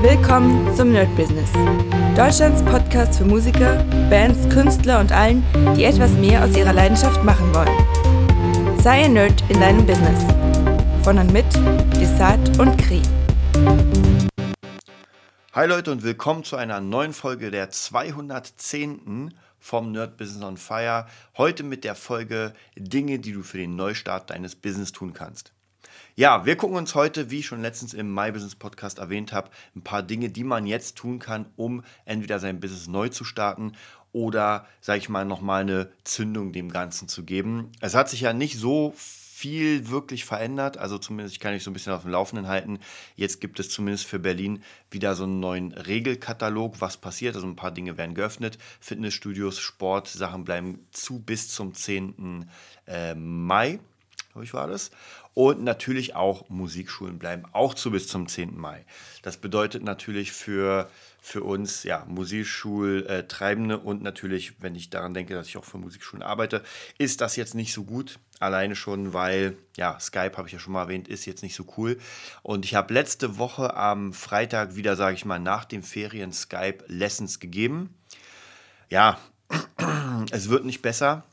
[0.00, 1.52] Willkommen zum Nerd Business.
[2.16, 5.44] Deutschlands Podcast für Musiker, Bands, Künstler und allen,
[5.76, 8.78] die etwas mehr aus ihrer Leidenschaft machen wollen.
[8.80, 10.24] Sei ein Nerd in deinem Business.
[11.02, 11.46] Von und mit
[12.00, 13.02] Desart und Kri.
[15.52, 19.34] Hi Leute und willkommen zu einer neuen Folge der 210.
[19.58, 21.06] vom Nerd Business on Fire.
[21.36, 25.52] Heute mit der Folge Dinge, die du für den Neustart deines Business tun kannst.
[26.18, 29.50] Ja, wir gucken uns heute, wie ich schon letztens im My Business Podcast erwähnt habe,
[29.76, 33.74] ein paar Dinge, die man jetzt tun kann, um entweder sein Business neu zu starten
[34.10, 37.70] oder, sage ich mal, nochmal eine Zündung dem Ganzen zu geben.
[37.80, 40.76] Es hat sich ja nicht so viel wirklich verändert.
[40.76, 42.80] Also zumindest, ich kann mich so ein bisschen auf dem Laufenden halten.
[43.14, 47.36] Jetzt gibt es zumindest für Berlin wieder so einen neuen Regelkatalog, was passiert.
[47.36, 48.58] Also ein paar Dinge werden geöffnet.
[48.80, 52.50] Fitnessstudios, Sport, Sachen bleiben zu bis zum 10.
[52.88, 53.78] Äh, Mai
[54.38, 54.90] glaube ich, war das.
[55.34, 58.56] Und natürlich auch Musikschulen bleiben auch zu bis zum 10.
[58.56, 58.84] Mai.
[59.22, 60.88] Das bedeutet natürlich für,
[61.20, 66.22] für uns, ja, Musikschultreibende und natürlich, wenn ich daran denke, dass ich auch für Musikschulen
[66.22, 66.62] arbeite,
[66.98, 68.18] ist das jetzt nicht so gut.
[68.38, 71.66] Alleine schon, weil, ja, Skype, habe ich ja schon mal erwähnt, ist jetzt nicht so
[71.76, 71.98] cool.
[72.42, 76.84] Und ich habe letzte Woche am Freitag wieder, sage ich mal, nach den Ferien Skype
[76.86, 77.94] Lessons gegeben.
[78.88, 79.18] Ja,
[80.30, 81.24] es wird nicht besser.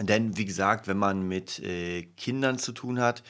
[0.00, 3.22] Denn wie gesagt, wenn man mit äh, Kindern zu tun hat,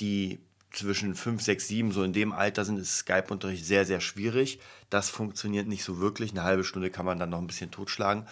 [0.00, 0.40] die
[0.72, 4.60] zwischen 5, 6, 7 so in dem Alter sind, ist Skype-Unterricht sehr, sehr schwierig.
[4.90, 6.32] Das funktioniert nicht so wirklich.
[6.32, 8.26] Eine halbe Stunde kann man dann noch ein bisschen totschlagen.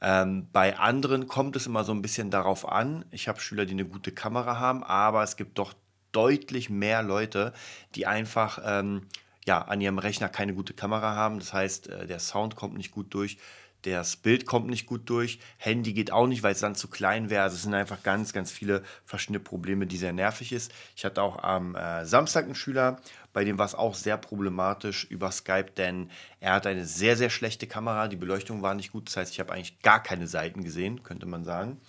[0.00, 3.04] Ähm, bei anderen kommt es immer so ein bisschen darauf an.
[3.10, 5.74] Ich habe Schüler, die eine gute Kamera haben, aber es gibt doch
[6.12, 7.52] deutlich mehr Leute,
[7.94, 9.02] die einfach ähm,
[9.46, 11.38] ja, an ihrem Rechner keine gute Kamera haben.
[11.38, 13.38] Das heißt, äh, der Sound kommt nicht gut durch
[13.84, 17.30] das Bild kommt nicht gut durch, Handy geht auch nicht, weil es dann zu klein
[17.30, 17.42] wäre.
[17.42, 20.72] Also es sind einfach ganz, ganz viele verschiedene Probleme, die sehr nervig ist.
[20.96, 23.00] Ich hatte auch am äh, Samstag einen Schüler
[23.34, 26.08] bei dem war es auch sehr problematisch über Skype, denn
[26.40, 28.06] er hat eine sehr, sehr schlechte Kamera.
[28.06, 29.08] Die Beleuchtung war nicht gut.
[29.08, 31.80] Das heißt, ich habe eigentlich gar keine Seiten gesehen, könnte man sagen.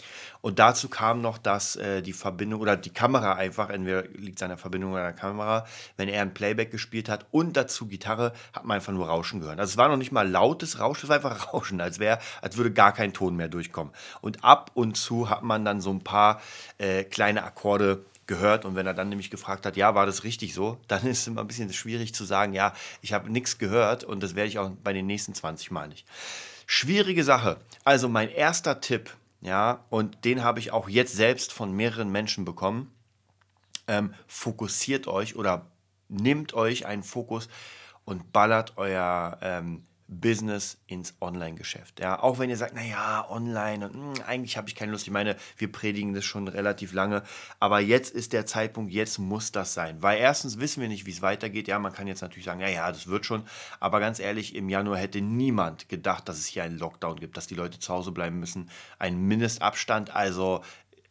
[0.41, 4.44] Und dazu kam noch, dass äh, die Verbindung oder die Kamera einfach, entweder liegt es
[4.44, 5.67] an der Verbindung oder an der Kamera,
[5.97, 9.59] wenn er ein Playback gespielt hat und dazu Gitarre, hat man einfach nur Rauschen gehört.
[9.59, 12.57] Also es war noch nicht mal lautes Rauschen, es war einfach Rauschen, als wäre, als
[12.57, 13.94] würde gar kein Ton mehr durchkommen.
[14.22, 16.41] Und ab und zu hat man dann so ein paar
[16.79, 18.66] äh, kleine Akkorde gehört.
[18.66, 21.28] Und wenn er dann nämlich gefragt hat, ja, war das richtig so, dann ist es
[21.28, 24.59] immer ein bisschen schwierig zu sagen, ja, ich habe nichts gehört und das werde ich
[24.59, 26.06] auch bei den nächsten 20 Mal nicht.
[26.66, 27.58] Schwierige Sache.
[27.84, 32.46] Also mein erster Tipp, ja, und den habe ich auch jetzt selbst von mehreren Menschen
[32.46, 32.91] bekommen.
[33.88, 35.68] Ähm, fokussiert euch oder
[36.09, 37.47] nehmt euch einen Fokus
[38.03, 41.99] und ballert euer ähm, Business ins Online-Geschäft.
[41.99, 45.07] Ja, auch wenn ihr sagt, naja, online und mh, hm, eigentlich habe ich keine Lust.
[45.07, 47.23] Ich meine, wir predigen das schon relativ lange,
[47.59, 50.03] aber jetzt ist der Zeitpunkt, jetzt muss das sein.
[50.03, 51.67] Weil erstens wissen wir nicht, wie es weitergeht.
[51.67, 53.44] Ja, man kann jetzt natürlich sagen, naja, das wird schon,
[53.79, 57.47] aber ganz ehrlich, im Januar hätte niemand gedacht, dass es hier einen Lockdown gibt, dass
[57.47, 60.15] die Leute zu Hause bleiben müssen, einen Mindestabstand.
[60.15, 60.61] Also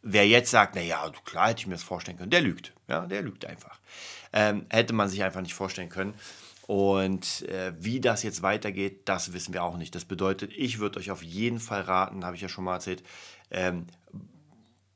[0.01, 2.71] wer jetzt sagt, naja, klar hätte ich mir das vorstellen können, der lügt.
[2.87, 3.79] Ja, der lügt einfach.
[4.31, 6.13] Ähm, hätte man sich einfach nicht vorstellen können.
[6.67, 9.93] Und äh, wie das jetzt weitergeht, das wissen wir auch nicht.
[9.93, 13.03] Das bedeutet, ich würde euch auf jeden Fall raten, habe ich ja schon mal erzählt,
[13.51, 13.85] ähm,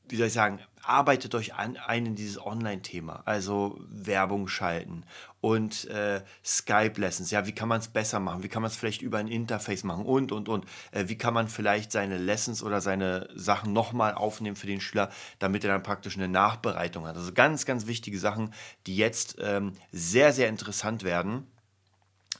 [0.07, 5.03] wie soll ich sagen, arbeitet euch an, ein in dieses Online-Thema, also Werbung schalten
[5.40, 7.30] und äh, Skype-Lessons.
[7.30, 8.41] Ja, wie kann man es besser machen?
[8.41, 10.66] Wie kann man es vielleicht über ein Interface machen und, und, und.
[10.91, 15.12] Äh, wie kann man vielleicht seine Lessons oder seine Sachen nochmal aufnehmen für den Schüler,
[15.38, 17.16] damit er dann praktisch eine Nachbereitung hat.
[17.16, 18.51] Also ganz, ganz wichtige Sachen,
[18.88, 21.46] die jetzt ähm, sehr, sehr interessant werden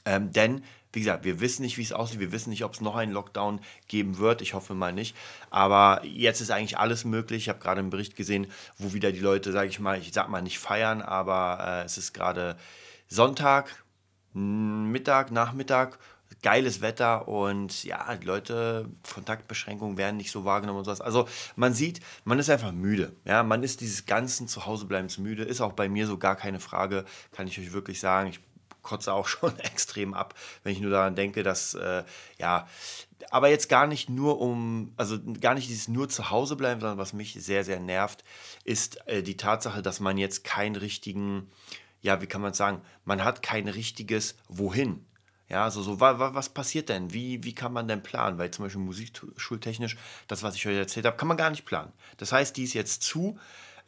[0.04, 2.20] ähm, denn, wie gesagt, wir wissen nicht, wie es aussieht.
[2.20, 4.42] Wir wissen nicht, ob es noch einen Lockdown geben wird.
[4.42, 5.16] Ich hoffe mal nicht.
[5.50, 7.44] Aber jetzt ist eigentlich alles möglich.
[7.44, 10.28] Ich habe gerade einen Bericht gesehen, wo wieder die Leute, sage ich mal, ich sag
[10.28, 12.56] mal nicht feiern, aber äh, es ist gerade
[13.08, 13.84] Sonntag,
[14.32, 15.98] Mittag, Nachmittag
[16.42, 21.00] geiles Wetter und ja, die Leute, Kontaktbeschränkungen werden nicht so wahrgenommen und sowas.
[21.00, 23.12] Also man sieht, man ist einfach müde.
[23.24, 25.44] Ja, man ist dieses ganzen Zuhausebleibens müde.
[25.44, 28.30] Ist auch bei mir so gar keine Frage, kann ich euch wirklich sagen.
[28.30, 28.40] Ich
[28.82, 32.04] kotze auch schon extrem ab, wenn ich nur daran denke, dass, äh,
[32.38, 32.66] ja,
[33.30, 36.98] aber jetzt gar nicht nur um, also gar nicht dieses nur zu Hause bleiben, sondern
[36.98, 38.24] was mich sehr, sehr nervt,
[38.64, 41.50] ist äh, die Tatsache, dass man jetzt keinen richtigen,
[42.00, 45.04] ja, wie kann man sagen, man hat kein richtiges Wohin.
[45.50, 47.12] Ja, also so, wa, wa, was passiert denn?
[47.12, 48.38] Wie, wie kann man denn planen?
[48.38, 49.96] Weil zum Beispiel musikschultechnisch,
[50.28, 51.92] das, was ich euch erzählt habe, kann man gar nicht planen.
[52.18, 53.36] Das heißt, die ist jetzt zu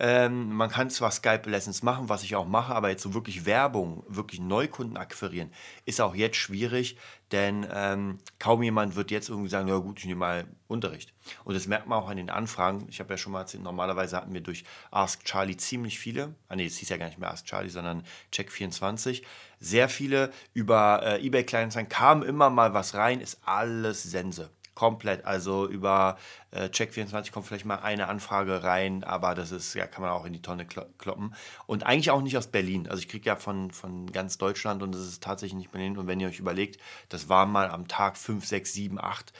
[0.05, 4.03] Ähm, man kann zwar Skype-Lessons machen, was ich auch mache, aber jetzt so wirklich Werbung,
[4.09, 5.53] wirklich Neukunden akquirieren,
[5.85, 6.97] ist auch jetzt schwierig,
[7.31, 11.15] denn ähm, kaum jemand wird jetzt irgendwie sagen, ja gut, ich nehme mal Unterricht.
[11.45, 12.85] Und das merkt man auch an den Anfragen.
[12.91, 16.57] Ich habe ja schon mal erzählt, normalerweise hatten wir durch Ask Charlie ziemlich viele, ah
[16.57, 18.03] nee, es hieß ja gar nicht mehr Ask Charlie, sondern
[18.33, 19.23] Check24,
[19.61, 24.51] sehr viele über äh, eBay Kleinanzeigen kam immer mal was rein, ist alles Sense.
[24.75, 26.17] Komplett, also über
[26.51, 30.25] äh, Check24 kommt vielleicht mal eine Anfrage rein, aber das ist, ja, kann man auch
[30.25, 31.35] in die Tonne kloppen.
[31.67, 32.89] Und eigentlich auch nicht aus Berlin.
[32.89, 35.99] Also ich kriege ja von, von ganz Deutschland und das ist tatsächlich nicht Berlin.
[35.99, 36.81] Und wenn ihr euch überlegt,
[37.11, 39.33] das war mal am Tag 5, 6, 7, 8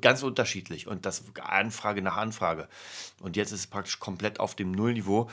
[0.00, 2.68] ganz unterschiedlich und das Anfrage nach Anfrage.
[3.20, 5.28] Und jetzt ist es praktisch komplett auf dem Nullniveau.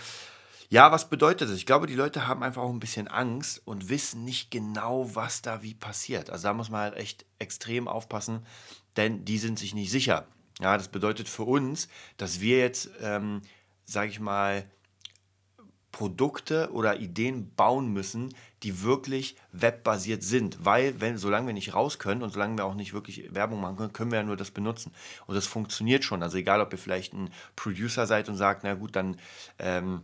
[0.69, 1.55] Ja, was bedeutet das?
[1.55, 5.41] Ich glaube, die Leute haben einfach auch ein bisschen Angst und wissen nicht genau, was
[5.41, 6.29] da wie passiert.
[6.29, 8.45] Also da muss man halt echt extrem aufpassen,
[8.97, 10.27] denn die sind sich nicht sicher.
[10.59, 13.41] Ja, das bedeutet für uns, dass wir jetzt, ähm,
[13.85, 14.65] sage ich mal,
[15.91, 20.63] Produkte oder Ideen bauen müssen, die wirklich webbasiert sind.
[20.63, 23.77] Weil, wenn, solange wir nicht raus können und solange wir auch nicht wirklich Werbung machen
[23.77, 24.91] können, können wir ja nur das benutzen.
[25.25, 26.21] Und das funktioniert schon.
[26.21, 29.17] Also egal, ob ihr vielleicht ein Producer seid und sagt, na gut, dann
[29.57, 30.01] ähm,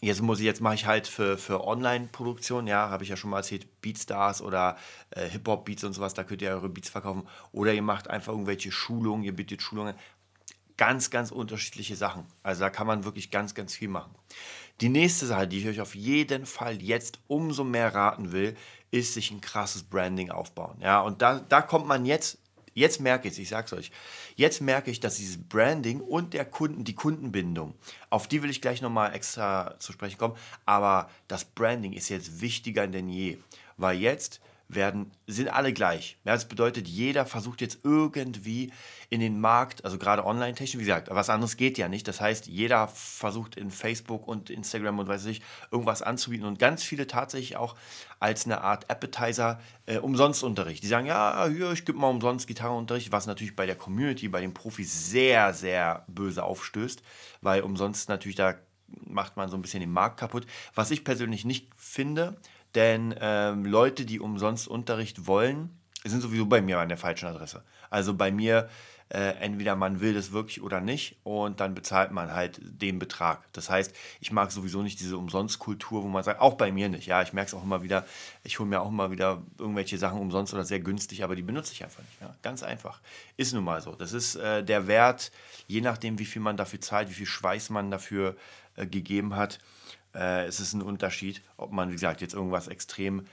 [0.00, 3.30] Jetzt muss ich, jetzt mache ich halt für, für Online-Produktion, ja, habe ich ja schon
[3.30, 4.76] mal erzählt, Beatstars oder
[5.10, 7.26] äh, Hip-Hop-Beats und sowas, da könnt ihr eure Beats verkaufen.
[7.50, 9.94] Oder ihr macht einfach irgendwelche Schulungen, ihr bietet Schulungen.
[10.76, 12.24] Ganz, ganz unterschiedliche Sachen.
[12.44, 14.14] Also da kann man wirklich ganz, ganz viel machen.
[14.80, 18.56] Die nächste Sache, die ich euch auf jeden Fall jetzt umso mehr raten will,
[18.92, 20.76] ist sich ein krasses Branding aufbauen.
[20.80, 22.38] Ja, und da, da kommt man jetzt
[22.78, 23.90] Jetzt merke ich es, ich sag's euch.
[24.36, 27.74] Jetzt merke ich, dass dieses Branding und der Kunden, die Kundenbindung,
[28.10, 32.40] auf die will ich gleich nochmal extra zu sprechen kommen, aber das Branding ist jetzt
[32.40, 33.38] wichtiger denn je,
[33.76, 36.18] weil jetzt werden, sind alle gleich.
[36.24, 38.70] Ja, das bedeutet, jeder versucht jetzt irgendwie
[39.08, 42.06] in den Markt, also gerade online-technisch, wie gesagt, was anderes geht ja nicht.
[42.06, 46.82] Das heißt, jeder versucht in Facebook und Instagram und weiß ich, irgendwas anzubieten und ganz
[46.82, 47.76] viele tatsächlich auch
[48.20, 50.82] als eine Art Appetizer äh, Umsonstunterricht.
[50.82, 54.42] Die sagen, ja, hier, ich gebe mal umsonst Gitarrenunterricht, was natürlich bei der Community, bei
[54.42, 57.02] den Profis sehr, sehr böse aufstößt,
[57.40, 58.54] weil umsonst natürlich da
[59.06, 60.46] macht man so ein bisschen den Markt kaputt.
[60.74, 62.36] Was ich persönlich nicht finde,
[62.74, 67.62] denn ähm, Leute, die umsonst Unterricht wollen, sind sowieso bei mir an der falschen Adresse.
[67.90, 68.68] Also bei mir,
[69.10, 73.42] äh, entweder man will das wirklich oder nicht und dann bezahlt man halt den Betrag.
[73.52, 77.06] Das heißt, ich mag sowieso nicht diese Umsonstkultur, wo man sagt, auch bei mir nicht.
[77.06, 78.04] Ja, ich merke es auch immer wieder,
[78.44, 81.72] ich hole mir auch immer wieder irgendwelche Sachen umsonst oder sehr günstig, aber die benutze
[81.72, 82.20] ich einfach nicht.
[82.20, 83.00] Ja, ganz einfach.
[83.36, 83.94] Ist nun mal so.
[83.94, 85.32] Das ist äh, der Wert,
[85.66, 88.36] je nachdem, wie viel man dafür zahlt, wie viel Schweiß man dafür
[88.76, 89.58] äh, gegeben hat
[90.14, 93.26] äh, es ist ein Unterschied, ob man, wie gesagt, jetzt irgendwas extrem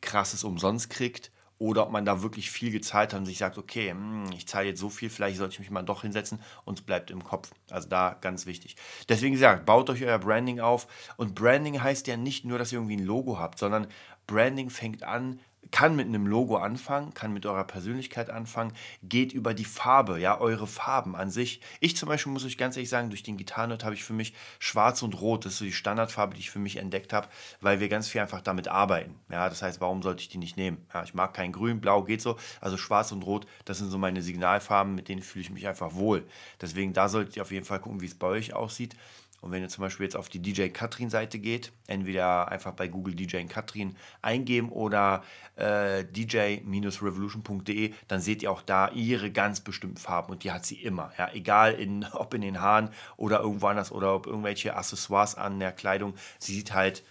[0.00, 3.90] krasses umsonst kriegt oder ob man da wirklich viel gezahlt hat und sich sagt, okay,
[3.90, 6.84] hm, ich zahle jetzt so viel, vielleicht sollte ich mich mal doch hinsetzen und es
[6.84, 7.52] bleibt im Kopf.
[7.70, 8.74] Also da ganz wichtig.
[9.08, 12.78] Deswegen gesagt, baut euch euer Branding auf und Branding heißt ja nicht nur, dass ihr
[12.78, 13.86] irgendwie ein Logo habt, sondern
[14.26, 15.38] Branding fängt an
[15.70, 18.72] kann mit einem Logo anfangen, kann mit eurer Persönlichkeit anfangen,
[19.02, 21.60] geht über die Farbe, ja, eure Farben an sich.
[21.80, 24.34] Ich zum Beispiel muss euch ganz ehrlich sagen, durch den Gitarrenhirt habe ich für mich
[24.58, 27.28] Schwarz und Rot, das ist so die Standardfarbe, die ich für mich entdeckt habe,
[27.60, 29.14] weil wir ganz viel einfach damit arbeiten.
[29.30, 30.84] Ja, das heißt, warum sollte ich die nicht nehmen?
[30.92, 33.98] Ja, ich mag kein Grün, Blau geht so, also Schwarz und Rot, das sind so
[33.98, 36.26] meine Signalfarben, mit denen fühle ich mich einfach wohl.
[36.60, 38.96] Deswegen da solltet ihr auf jeden Fall gucken, wie es bei euch aussieht.
[39.42, 42.86] Und wenn ihr zum Beispiel jetzt auf die DJ Katrin Seite geht, entweder einfach bei
[42.86, 45.24] Google DJ Katrin eingeben oder
[45.56, 50.76] äh, dj-revolution.de, dann seht ihr auch da ihre ganz bestimmten Farben und die hat sie
[50.76, 51.12] immer.
[51.18, 55.58] Ja, egal in, ob in den Haaren oder irgendwo anders oder ob irgendwelche Accessoires an
[55.58, 56.14] der Kleidung.
[56.38, 57.02] Sie sieht halt,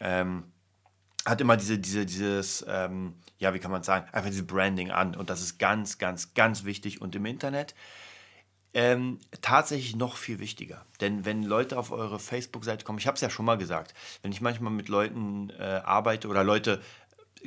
[0.00, 0.44] ähm,
[1.26, 5.14] hat immer diese, diese, dieses, ähm, ja, wie kann man sagen, einfach dieses Branding an.
[5.14, 7.02] Und das ist ganz, ganz, ganz wichtig.
[7.02, 7.74] Und im Internet
[8.76, 10.84] ähm, tatsächlich noch viel wichtiger.
[11.00, 14.32] Denn wenn Leute auf eure Facebook-Seite kommen, ich habe es ja schon mal gesagt, wenn
[14.32, 16.82] ich manchmal mit Leuten äh, arbeite oder Leute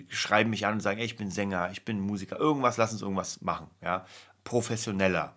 [0.08, 3.04] schreiben mich an und sagen, ey, ich bin Sänger, ich bin Musiker, irgendwas, lass uns
[3.04, 4.08] irgendwas machen, ja,
[4.44, 5.36] professioneller.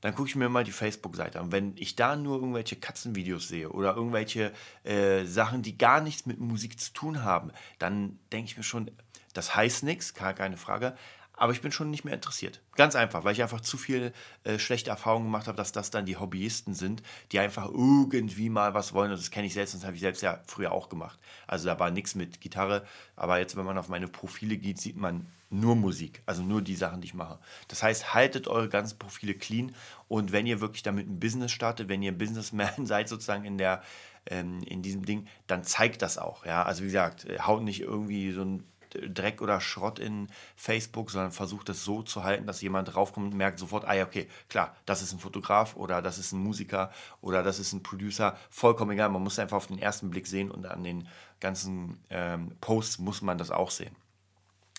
[0.00, 1.52] Dann gucke ich mir mal die Facebook-Seite an.
[1.52, 6.40] Wenn ich da nur irgendwelche Katzenvideos sehe oder irgendwelche äh, Sachen, die gar nichts mit
[6.40, 8.90] Musik zu tun haben, dann denke ich mir schon,
[9.34, 10.96] das heißt nichts, keine Frage,
[11.36, 12.60] aber ich bin schon nicht mehr interessiert.
[12.76, 14.12] Ganz einfach, weil ich einfach zu viel
[14.44, 18.74] äh, schlechte Erfahrungen gemacht habe, dass das dann die Hobbyisten sind, die einfach irgendwie mal
[18.74, 19.10] was wollen.
[19.10, 21.18] Und das kenne ich selbst, das habe ich selbst ja früher auch gemacht.
[21.46, 22.86] Also da war nichts mit Gitarre.
[23.14, 26.22] Aber jetzt, wenn man auf meine Profile geht, sieht man nur Musik.
[26.26, 27.38] Also nur die Sachen, die ich mache.
[27.68, 29.74] Das heißt, haltet eure ganzen Profile clean.
[30.08, 33.82] Und wenn ihr wirklich damit ein Business startet, wenn ihr Businessman seid, sozusagen in der
[34.28, 36.44] ähm, in diesem Ding, dann zeigt das auch.
[36.46, 36.64] Ja?
[36.64, 38.64] Also wie gesagt, haut nicht irgendwie so ein
[38.96, 43.36] Dreck oder Schrott in Facebook, sondern versucht es so zu halten, dass jemand draufkommt und
[43.36, 46.90] merkt sofort, ah ja, okay, klar, das ist ein Fotograf oder das ist ein Musiker
[47.20, 50.50] oder das ist ein Producer, vollkommen egal, man muss einfach auf den ersten Blick sehen
[50.50, 51.08] und an den
[51.40, 53.94] ganzen ähm, Posts muss man das auch sehen.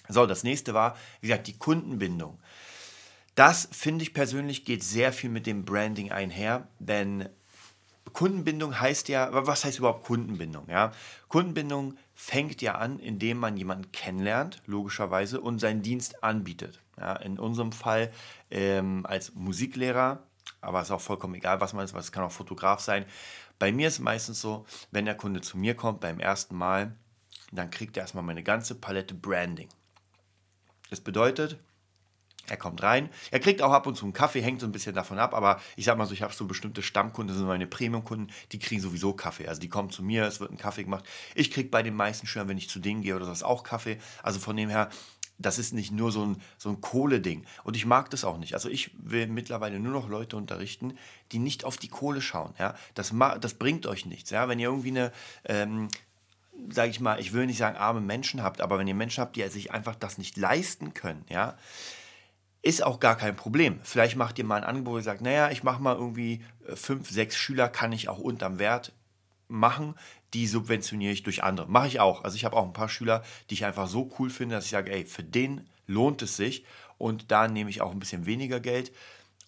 [0.10, 2.40] So, das nächste war, wie gesagt, die Kundenbindung.
[3.36, 7.30] Das finde ich persönlich geht sehr viel mit dem Branding einher, denn
[8.14, 10.68] Kundenbindung heißt ja, was heißt überhaupt Kundenbindung?
[10.70, 10.92] Ja?
[11.28, 16.82] Kundenbindung fängt ja an, indem man jemanden kennenlernt, logischerweise, und seinen Dienst anbietet.
[16.98, 17.16] Ja?
[17.16, 18.12] In unserem Fall
[18.50, 20.24] ähm, als Musiklehrer,
[20.60, 23.06] aber es ist auch vollkommen egal, was man ist, was kann auch Fotograf sein.
[23.60, 26.96] Bei mir ist es meistens so, wenn der Kunde zu mir kommt beim ersten Mal,
[27.52, 29.70] dann kriegt er erstmal meine ganze Palette Branding.
[30.90, 31.60] Das bedeutet,
[32.50, 33.10] er kommt rein.
[33.32, 35.60] Er kriegt auch ab und zu einen Kaffee, hängt so ein bisschen davon ab, aber
[35.75, 38.82] ich sag mal so, ich habe so bestimmte Stammkunden, das sind meine Premium-Kunden, die kriegen
[38.82, 39.48] sowieso Kaffee.
[39.48, 41.06] Also die kommen zu mir, es wird ein Kaffee gemacht.
[41.36, 43.98] Ich kriege bei den meisten Schülern, wenn ich zu denen gehe oder sowas, auch Kaffee.
[44.24, 44.89] Also von dem her,
[45.39, 47.46] das ist nicht nur so ein, so ein Kohle-Ding.
[47.63, 48.54] Und ich mag das auch nicht.
[48.54, 50.98] Also ich will mittlerweile nur noch Leute unterrichten,
[51.32, 52.54] die nicht auf die Kohle schauen.
[52.58, 52.75] Ja?
[52.96, 54.30] Das, das bringt euch nichts.
[54.32, 54.48] Ja?
[54.48, 55.12] Wenn ihr irgendwie eine,
[55.46, 55.89] ähm,
[56.70, 59.36] sage ich mal, ich will nicht sagen arme Menschen habt, aber wenn ihr Menschen habt,
[59.36, 61.58] die sich einfach das nicht leisten können, ja,
[62.62, 63.80] ist auch gar kein Problem.
[63.84, 67.10] Vielleicht macht ihr mal ein Angebot und sagt, naja, ich mache mal irgendwie äh, fünf,
[67.10, 68.94] sechs Schüler, kann ich auch unterm Wert
[69.48, 69.96] machen,
[70.34, 71.68] die subventioniere ich durch andere.
[71.68, 72.24] Mache ich auch.
[72.24, 74.72] Also ich habe auch ein paar Schüler, die ich einfach so cool finde, dass ich
[74.72, 76.66] sage, ey, für den lohnt es sich
[76.98, 78.92] und da nehme ich auch ein bisschen weniger Geld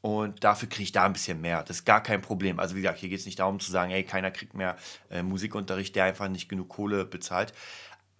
[0.01, 1.63] und dafür kriege ich da ein bisschen mehr.
[1.63, 2.59] Das ist gar kein Problem.
[2.59, 4.77] Also wie gesagt, hier geht es nicht darum zu sagen, ey, keiner kriegt mehr
[5.09, 7.53] äh, Musikunterricht, der einfach nicht genug Kohle bezahlt.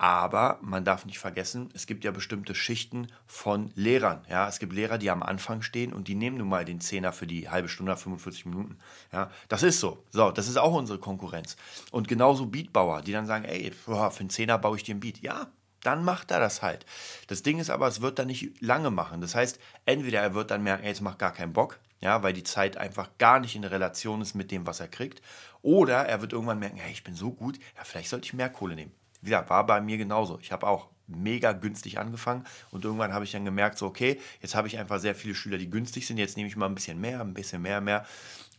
[0.02, 4.24] Aber man darf nicht vergessen, es gibt ja bestimmte Schichten von Lehrern.
[4.30, 7.12] Ja, es gibt Lehrer, die am Anfang stehen und die nehmen nun mal den Zehner
[7.12, 8.78] für die halbe Stunde, 45 Minuten.
[9.12, 10.02] Ja, das ist so.
[10.10, 11.58] So, das ist auch unsere Konkurrenz.
[11.92, 15.20] Und genauso Beatbauer, die dann sagen, ey, für einen Zehner baue ich dir ein Beat.
[15.20, 15.48] Ja,
[15.84, 16.86] dann macht er das halt.
[17.28, 19.20] Das Ding ist aber, es wird dann nicht lange machen.
[19.20, 22.32] Das heißt, entweder er wird dann merken, ey, es macht gar keinen Bock, ja, weil
[22.32, 25.22] die Zeit einfach gar nicht in Relation ist mit dem, was er kriegt.
[25.62, 28.50] Oder er wird irgendwann merken, hey, ich bin so gut, ja, vielleicht sollte ich mehr
[28.50, 28.94] Kohle nehmen.
[29.22, 30.40] Wie gesagt, war bei mir genauso.
[30.42, 34.56] Ich habe auch mega günstig angefangen und irgendwann habe ich dann gemerkt, so okay, jetzt
[34.56, 37.02] habe ich einfach sehr viele Schüler, die günstig sind, jetzt nehme ich mal ein bisschen
[37.02, 38.06] mehr, ein bisschen mehr, mehr.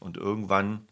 [0.01, 0.87] Und irgendwann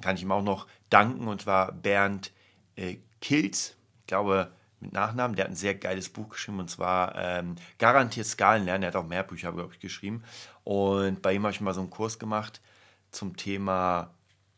[0.00, 2.32] kann ich ihm auch noch danken und zwar Bernd
[2.76, 7.16] äh, Kilz, ich glaube mit Nachnamen, der hat ein sehr geiles Buch geschrieben und zwar
[7.16, 10.22] ähm, Garantiert Skalenlernen, er hat auch mehr Bücher, glaube ich, geschrieben.
[10.62, 12.60] Und bei ihm habe ich mal so einen Kurs gemacht
[13.10, 14.14] zum Thema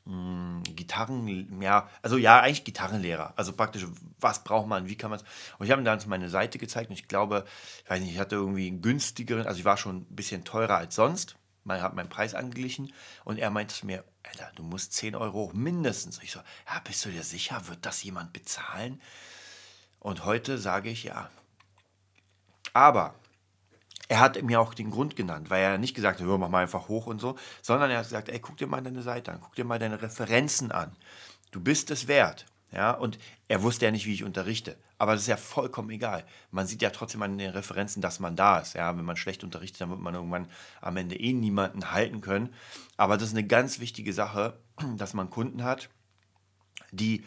[0.07, 3.35] hm, Gitarren, ja, also ja, eigentlich Gitarrenlehrer.
[3.37, 3.87] Also praktisch,
[4.19, 5.25] was braucht man, wie kann man es.
[5.59, 7.45] Und ich habe ihm dann meine Seite gezeigt und ich glaube,
[7.85, 10.77] ich weiß nicht, ich hatte irgendwie einen günstigeren, also ich war schon ein bisschen teurer
[10.77, 11.37] als sonst.
[11.65, 12.93] Man hat meinen Preis angeglichen
[13.25, 16.23] und er meinte zu mir, Alter, du musst 10 Euro mindestens.
[16.23, 19.01] Ich so, ja, bist du dir sicher, wird das jemand bezahlen?
[19.99, 21.31] Und heute sage ich ja.
[22.73, 23.15] Aber
[24.11, 26.89] er hat mir auch den Grund genannt, weil er nicht gesagt hat, mach mal einfach
[26.89, 29.55] hoch und so, sondern er hat gesagt, ey, guck dir mal deine Seite an, guck
[29.55, 30.97] dir mal deine Referenzen an.
[31.53, 32.45] Du bist es wert.
[32.73, 34.77] Ja, und er wusste ja nicht, wie ich unterrichte.
[34.99, 36.25] Aber das ist ja vollkommen egal.
[36.51, 38.75] Man sieht ja trotzdem an den Referenzen, dass man da ist.
[38.75, 40.49] Ja, wenn man schlecht unterrichtet, dann wird man irgendwann
[40.81, 42.53] am Ende eh niemanden halten können.
[42.97, 44.59] Aber das ist eine ganz wichtige Sache,
[44.97, 45.89] dass man Kunden hat,
[46.91, 47.25] die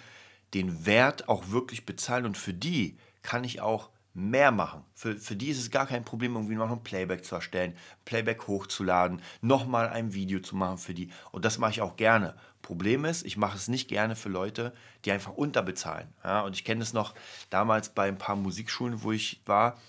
[0.54, 2.26] den Wert auch wirklich bezahlen.
[2.26, 4.84] Und für die kann ich auch mehr machen.
[4.94, 8.48] Für, für die ist es gar kein Problem, irgendwie noch ein Playback zu erstellen, Playback
[8.48, 11.10] hochzuladen, nochmal ein Video zu machen für die.
[11.32, 12.36] Und das mache ich auch gerne.
[12.62, 16.08] Problem ist, ich mache es nicht gerne für Leute, die einfach unterbezahlen.
[16.24, 17.16] Ja, und ich kenne es noch
[17.50, 19.80] damals bei ein paar Musikschulen, wo ich war,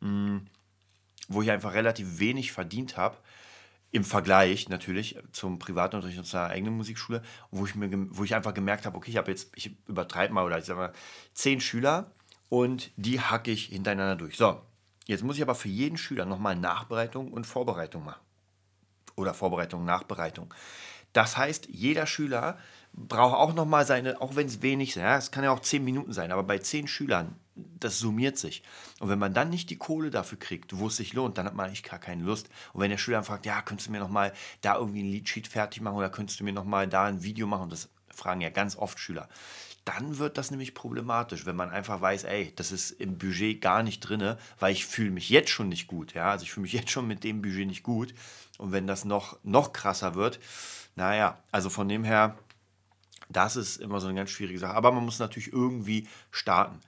[0.00, 0.46] mh, hm,
[1.28, 3.16] wo ich einfach relativ wenig verdient habe.
[3.90, 8.52] Im Vergleich natürlich zum Privatunterricht und zur eigenen Musikschule, wo ich, mir, wo ich einfach
[8.52, 10.92] gemerkt habe, okay, ich habe jetzt, ich übertreibe mal, oder ich sage mal,
[11.32, 12.10] zehn Schüler,
[12.54, 14.36] und die hacke ich hintereinander durch.
[14.36, 14.60] So,
[15.06, 18.20] jetzt muss ich aber für jeden Schüler nochmal Nachbereitung und Vorbereitung machen.
[19.16, 20.54] Oder Vorbereitung, Nachbereitung.
[21.12, 22.56] Das heißt, jeder Schüler
[22.92, 25.82] braucht auch nochmal seine, auch wenn es wenig ist, ja, es kann ja auch zehn
[25.82, 28.62] Minuten sein, aber bei zehn Schülern, das summiert sich.
[29.00, 31.54] Und wenn man dann nicht die Kohle dafür kriegt, wo es sich lohnt, dann hat
[31.56, 32.48] man eigentlich gar keine Lust.
[32.72, 35.48] Und wenn der Schüler dann fragt, ja, könntest du mir nochmal da irgendwie ein Leadsheet
[35.48, 38.76] fertig machen oder könntest du mir nochmal da ein Video machen, das fragen ja ganz
[38.76, 39.28] oft Schüler
[39.84, 43.82] dann wird das nämlich problematisch, wenn man einfach weiß, ey, das ist im Budget gar
[43.82, 46.14] nicht drin, weil ich fühle mich jetzt schon nicht gut.
[46.14, 46.30] Ja?
[46.30, 48.14] Also ich fühle mich jetzt schon mit dem Budget nicht gut.
[48.56, 50.40] Und wenn das noch, noch krasser wird,
[50.96, 52.38] naja, also von dem her,
[53.28, 54.74] das ist immer so eine ganz schwierige Sache.
[54.74, 56.80] Aber man muss natürlich irgendwie starten.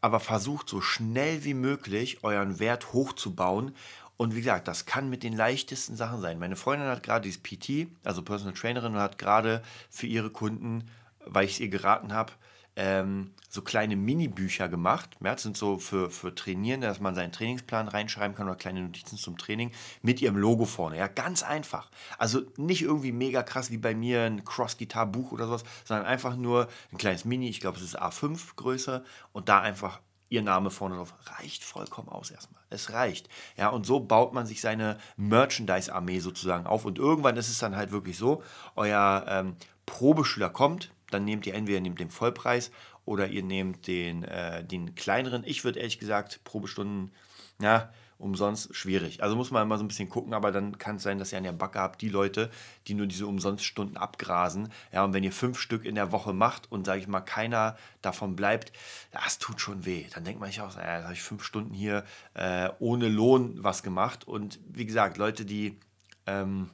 [0.00, 3.74] Aber versucht so schnell wie möglich euren Wert hochzubauen.
[4.18, 6.38] Und wie gesagt, das kann mit den leichtesten Sachen sein.
[6.38, 10.84] Meine Freundin hat gerade dieses PT, also Personal Trainerin, und hat gerade für ihre Kunden
[11.26, 12.32] weil ich es ihr geraten habe,
[12.76, 15.16] ähm, so kleine Mini-Bücher gemacht.
[15.22, 18.82] Ja, das sind so für, für Trainierende, dass man seinen Trainingsplan reinschreiben kann oder kleine
[18.82, 19.70] Notizen zum Training
[20.02, 20.98] mit ihrem Logo vorne.
[20.98, 21.90] Ja, ganz einfach.
[22.18, 26.68] Also nicht irgendwie mega krass wie bei mir ein Cross-Gitar-Buch oder sowas, sondern einfach nur
[26.90, 30.00] ein kleines Mini, ich glaube, es ist A5 Größe und da einfach
[30.30, 31.14] ihr Name vorne drauf.
[31.38, 32.60] Reicht vollkommen aus erstmal.
[32.70, 33.28] Es reicht.
[33.56, 36.84] Ja, und so baut man sich seine Merchandise-Armee sozusagen auf.
[36.84, 38.42] Und irgendwann ist es dann halt wirklich so,
[38.74, 42.70] euer ähm, Probeschüler kommt, dann nehmt ihr entweder nehmt den Vollpreis
[43.04, 45.42] oder ihr nehmt den, äh, den kleineren.
[45.44, 47.12] Ich würde ehrlich gesagt Probestunden,
[47.60, 49.22] ja, umsonst schwierig.
[49.22, 51.38] Also muss man immer so ein bisschen gucken, aber dann kann es sein, dass ihr
[51.38, 52.50] an der Backe habt, die Leute,
[52.86, 54.72] die nur diese Umsonststunden abgrasen.
[54.92, 57.76] Ja, und wenn ihr fünf Stück in der Woche macht und, sage ich mal, keiner
[58.02, 58.72] davon bleibt,
[59.10, 60.06] das tut schon weh.
[60.14, 63.82] Dann denkt man sich auch, naja, habe ich fünf Stunden hier äh, ohne Lohn was
[63.82, 64.26] gemacht.
[64.26, 65.78] Und wie gesagt, Leute, die
[66.26, 66.70] ähm,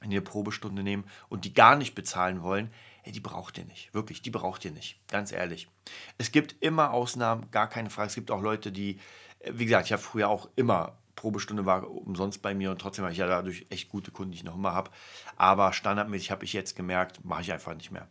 [0.00, 2.70] eine Probestunde nehmen und die gar nicht bezahlen wollen,
[3.04, 3.92] hey, die braucht ihr nicht.
[3.92, 4.98] Wirklich, die braucht ihr nicht.
[5.08, 5.68] Ganz ehrlich.
[6.16, 8.08] Es gibt immer Ausnahmen, gar keine Frage.
[8.08, 8.98] Es gibt auch Leute, die,
[9.40, 13.04] äh, wie gesagt, ich habe früher auch immer Probestunde war umsonst bei mir und trotzdem
[13.04, 14.90] habe ich ja dadurch echt gute Kunden, die ich noch immer habe.
[15.36, 18.08] Aber standardmäßig habe ich jetzt gemerkt, mache ich einfach nicht mehr.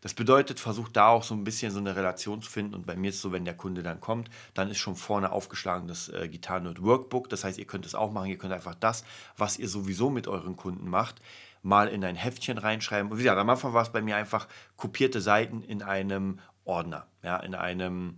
[0.00, 2.74] Das bedeutet, versucht da auch so ein bisschen so eine Relation zu finden.
[2.74, 5.32] Und bei mir ist es so, wenn der Kunde dann kommt, dann ist schon vorne
[5.32, 7.28] aufgeschlagen das äh, Gitarrennote Workbook.
[7.28, 8.28] Das heißt, ihr könnt es auch machen.
[8.28, 9.04] Ihr könnt einfach das,
[9.36, 11.20] was ihr sowieso mit euren Kunden macht,
[11.66, 13.10] mal in ein Heftchen reinschreiben.
[13.10, 14.46] Und wie gesagt, am Anfang war es bei mir einfach
[14.76, 18.16] kopierte Seiten in einem Ordner, ja, in einem,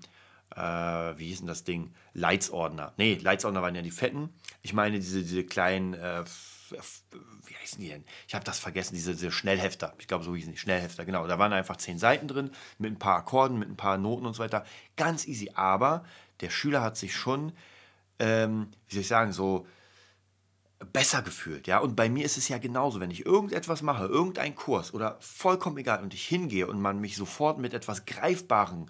[0.54, 1.94] äh, wie hieß denn das Ding?
[2.12, 2.92] Leitsordner.
[2.98, 4.28] Nee, Leitsordner waren ja die fetten.
[4.60, 6.24] Ich meine diese, diese kleinen, äh,
[7.46, 8.04] wie heißen die denn?
[8.26, 9.94] Ich habe das vergessen, diese, diese Schnellhefter.
[9.98, 11.26] Ich glaube, so hießen die Schnellhefter, genau.
[11.26, 14.34] Da waren einfach zehn Seiten drin mit ein paar Akkorden, mit ein paar Noten und
[14.34, 14.66] so weiter.
[14.96, 15.52] Ganz easy.
[15.54, 16.04] Aber
[16.42, 17.52] der Schüler hat sich schon,
[18.18, 19.66] ähm, wie soll ich sagen, so
[20.92, 21.78] besser gefühlt, ja.
[21.78, 25.78] Und bei mir ist es ja genauso, wenn ich irgendetwas mache, irgendeinen Kurs oder vollkommen
[25.78, 28.86] egal und ich hingehe und man mich sofort mit etwas Greifbarem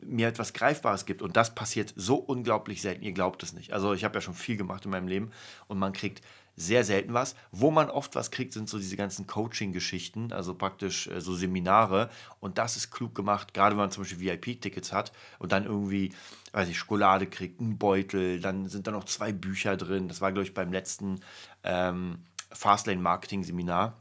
[0.00, 1.22] mir etwas Greifbares gibt.
[1.22, 3.02] Und das passiert so unglaublich selten.
[3.02, 3.72] Ihr glaubt es nicht.
[3.72, 5.32] Also ich habe ja schon viel gemacht in meinem Leben
[5.66, 6.22] und man kriegt
[6.60, 7.34] sehr selten was.
[7.52, 12.10] Wo man oft was kriegt, sind so diese ganzen Coaching-Geschichten, also praktisch äh, so Seminare.
[12.40, 16.12] Und das ist klug gemacht, gerade wenn man zum Beispiel VIP-Tickets hat und dann irgendwie,
[16.52, 20.08] weiß ich, Schokolade kriegt, einen Beutel, dann sind da noch zwei Bücher drin.
[20.08, 21.20] Das war, glaube ich, beim letzten
[21.62, 23.96] ähm, Fastlane-Marketing-Seminar.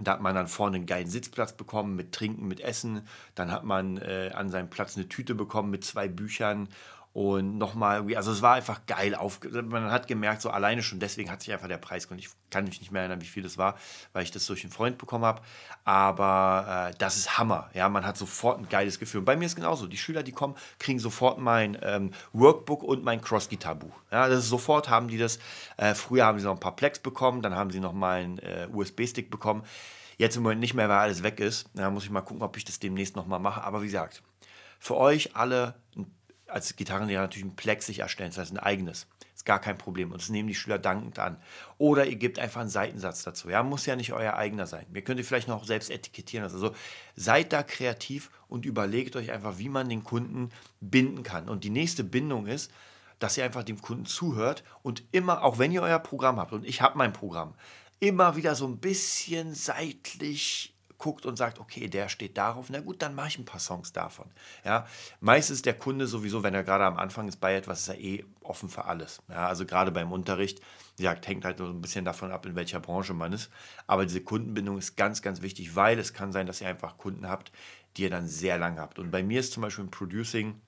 [0.00, 3.06] Da hat man dann vorne einen geilen Sitzplatz bekommen mit Trinken, mit Essen.
[3.34, 6.68] Dann hat man äh, an seinem Platz eine Tüte bekommen mit zwei Büchern
[7.16, 9.14] und nochmal irgendwie, also es war einfach geil.
[9.14, 12.28] Auf, man hat gemerkt, so alleine schon deswegen hat sich einfach der Preis, und ich
[12.50, 13.76] kann mich nicht mehr erinnern, wie viel das war,
[14.12, 15.40] weil ich das durch einen Freund bekommen habe.
[15.84, 17.70] Aber äh, das ist Hammer.
[17.72, 19.20] Ja, man hat sofort ein geiles Gefühl.
[19.20, 19.86] Und bei mir ist genauso.
[19.86, 23.96] Die Schüler, die kommen, kriegen sofort mein ähm, Workbook und mein Cross-Gitar-Buch.
[24.12, 25.38] Ja, das ist sofort haben die das.
[25.78, 28.38] Äh, früher haben sie noch ein paar Plex bekommen, dann haben sie noch mal einen
[28.40, 29.62] äh, USB-Stick bekommen.
[30.18, 31.70] Jetzt im Moment nicht mehr, weil alles weg ist.
[31.72, 33.64] Da muss ich mal gucken, ob ich das demnächst nochmal mache.
[33.64, 34.22] Aber wie gesagt,
[34.78, 36.14] für euch alle ein
[36.48, 39.06] als Gitarrenlehrer natürlich ein Plex sich erstellen, das heißt ein eigenes.
[39.34, 41.36] Ist gar kein Problem und das nehmen die Schüler dankend an.
[41.76, 43.50] Oder ihr gebt einfach einen Seitensatz dazu.
[43.50, 44.86] Ja, muss ja nicht euer eigener sein.
[44.94, 46.44] Ihr könnt ihr vielleicht noch selbst etikettieren.
[46.44, 46.74] Also
[47.16, 51.48] seid da kreativ und überlegt euch einfach, wie man den Kunden binden kann.
[51.50, 52.72] Und die nächste Bindung ist,
[53.18, 56.64] dass ihr einfach dem Kunden zuhört und immer, auch wenn ihr euer Programm habt, und
[56.64, 57.54] ich habe mein Programm,
[58.00, 63.02] immer wieder so ein bisschen seitlich guckt und sagt, okay, der steht darauf, na gut,
[63.02, 64.26] dann mache ich ein paar Songs davon.
[64.64, 64.86] Ja,
[65.20, 68.00] meistens ist der Kunde sowieso, wenn er gerade am Anfang ist bei etwas, ist er
[68.00, 69.22] eh offen für alles.
[69.28, 70.60] Ja, also gerade beim Unterricht,
[70.96, 73.50] wie gesagt, hängt halt so ein bisschen davon ab, in welcher Branche man ist.
[73.86, 77.28] Aber diese Kundenbindung ist ganz, ganz wichtig, weil es kann sein, dass ihr einfach Kunden
[77.28, 77.52] habt,
[77.96, 78.98] die ihr dann sehr lange habt.
[78.98, 80.60] Und bei mir ist zum Beispiel im Producing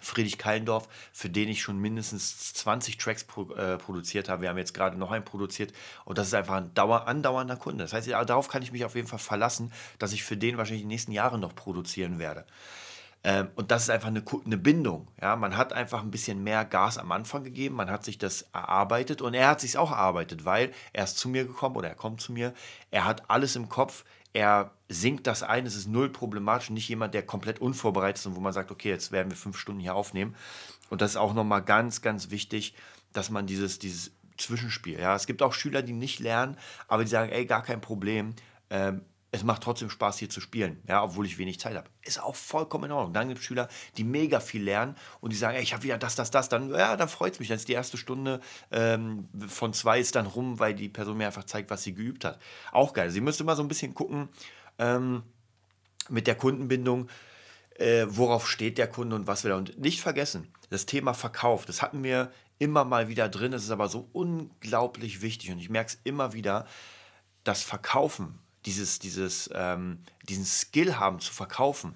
[0.00, 4.42] Friedrich Kallendorf, für den ich schon mindestens 20 Tracks pro, äh, produziert habe.
[4.42, 5.72] Wir haben jetzt gerade noch einen produziert
[6.04, 7.84] und das ist einfach ein dauer, andauernder Kunde.
[7.84, 10.82] Das heißt, darauf kann ich mich auf jeden Fall verlassen, dass ich für den wahrscheinlich
[10.82, 12.44] die nächsten Jahre noch produzieren werde.
[13.26, 15.08] Ähm, und das ist einfach eine, eine Bindung.
[15.20, 15.34] Ja?
[15.34, 19.20] Man hat einfach ein bisschen mehr Gas am Anfang gegeben, man hat sich das erarbeitet
[19.20, 22.20] und er hat sich auch erarbeitet, weil er ist zu mir gekommen oder er kommt
[22.20, 22.54] zu mir.
[22.92, 24.04] Er hat alles im Kopf,
[24.36, 28.36] er singt das ein, es ist null problematisch, nicht jemand, der komplett unvorbereitet ist und
[28.36, 30.36] wo man sagt, okay, jetzt werden wir fünf Stunden hier aufnehmen.
[30.90, 32.74] Und das ist auch nochmal ganz, ganz wichtig,
[33.14, 37.10] dass man dieses, dieses Zwischenspiel, ja, es gibt auch Schüler, die nicht lernen, aber die
[37.10, 38.34] sagen, ey, gar kein Problem,
[38.68, 39.00] ähm,
[39.36, 41.88] es macht trotzdem Spaß, hier zu spielen, ja, obwohl ich wenig Zeit habe.
[42.02, 43.12] Ist auch vollkommen in Ordnung.
[43.12, 45.98] Dann gibt es Schüler, die mega viel lernen und die sagen, ey, ich habe wieder
[45.98, 46.48] das, das, das.
[46.48, 47.48] Dann, ja, dann freut es mich.
[47.48, 51.26] Dann ist die erste Stunde ähm, von zwei ist dann rum, weil die Person mir
[51.26, 52.40] einfach zeigt, was sie geübt hat.
[52.72, 53.10] Auch geil.
[53.10, 54.28] Sie müsste mal so ein bisschen gucken
[54.78, 55.22] ähm,
[56.08, 57.08] mit der Kundenbindung,
[57.78, 59.56] äh, worauf steht der Kunde und was will er.
[59.56, 63.52] Und nicht vergessen, das Thema Verkauf, das hatten wir immer mal wieder drin.
[63.52, 66.66] Es ist aber so unglaublich wichtig und ich merke es immer wieder,
[67.44, 71.94] das Verkaufen dieses, dieses, ähm, diesen Skill haben zu verkaufen,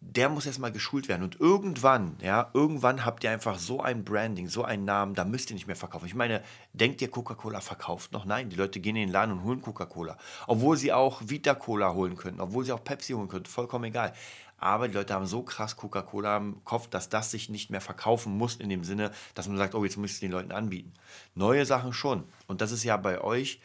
[0.00, 1.22] der muss erstmal geschult werden.
[1.22, 5.50] Und irgendwann, ja, irgendwann habt ihr einfach so ein Branding, so einen Namen, da müsst
[5.50, 6.06] ihr nicht mehr verkaufen.
[6.06, 8.24] Ich meine, denkt ihr, Coca-Cola verkauft noch?
[8.24, 10.18] Nein, die Leute gehen in den Laden und holen Coca-Cola.
[10.46, 14.12] Obwohl sie auch Vita-Cola holen können, obwohl sie auch Pepsi holen können, vollkommen egal.
[14.58, 18.36] Aber die Leute haben so krass Coca-Cola im Kopf, dass das sich nicht mehr verkaufen
[18.36, 20.92] muss in dem Sinne, dass man sagt, oh, jetzt müsst ihr den Leuten anbieten.
[21.34, 22.24] Neue Sachen schon.
[22.46, 23.60] Und das ist ja bei euch,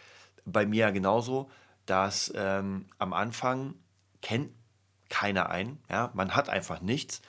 [0.45, 1.49] bei mir genauso,
[1.89, 3.75] dass ähm, am Anfang
[4.21, 4.51] kennt
[5.09, 5.79] keiner ein.
[5.89, 6.11] Ja?
[6.13, 7.21] Man hat einfach nichts.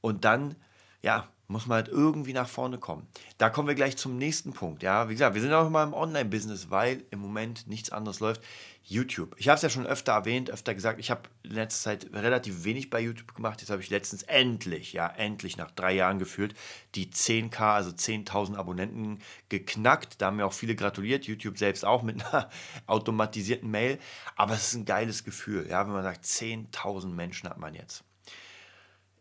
[0.00, 0.56] Und dann,
[1.02, 3.08] ja, muss man halt irgendwie nach vorne kommen.
[3.36, 4.84] Da kommen wir gleich zum nächsten Punkt.
[4.84, 8.40] Ja, wie gesagt, wir sind auch immer im Online-Business, weil im Moment nichts anderes läuft.
[8.84, 9.34] YouTube.
[9.36, 12.64] Ich habe es ja schon öfter erwähnt, öfter gesagt, ich habe in letzter Zeit relativ
[12.64, 13.60] wenig bei YouTube gemacht.
[13.60, 16.54] Jetzt habe ich letztens endlich, ja, endlich nach drei Jahren gefühlt,
[16.94, 20.20] die 10k, also 10.000 Abonnenten geknackt.
[20.20, 22.48] Da haben mir auch viele gratuliert, YouTube selbst auch mit einer
[22.86, 23.98] automatisierten Mail.
[24.36, 28.04] Aber es ist ein geiles Gefühl, ja, wenn man sagt, 10.000 Menschen hat man jetzt.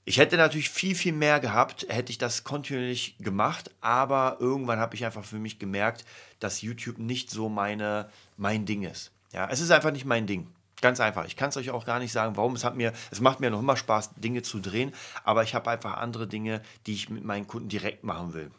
[0.05, 4.95] Ich hätte natürlich viel, viel mehr gehabt, hätte ich das kontinuierlich gemacht, aber irgendwann habe
[4.95, 6.05] ich einfach für mich gemerkt,
[6.39, 9.11] dass YouTube nicht so meine, mein Ding ist.
[9.33, 10.47] Ja, es ist einfach nicht mein Ding.
[10.81, 11.25] Ganz einfach.
[11.25, 12.55] Ich kann es euch auch gar nicht sagen, warum.
[12.55, 15.69] Es, hat mir, es macht mir noch immer Spaß, Dinge zu drehen, aber ich habe
[15.69, 18.51] einfach andere Dinge, die ich mit meinen Kunden direkt machen will.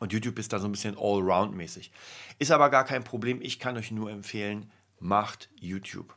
[0.00, 1.90] Und YouTube ist da so ein bisschen allround-mäßig.
[2.38, 3.40] Ist aber gar kein Problem.
[3.42, 6.14] Ich kann euch nur empfehlen, macht YouTube.